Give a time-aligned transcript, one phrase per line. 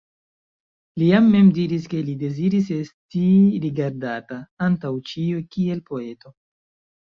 [1.01, 3.21] Li ja mem diris ke li deziris esti
[3.67, 4.39] rigardata,
[4.69, 6.35] antaŭ ĉio, kiel poeto.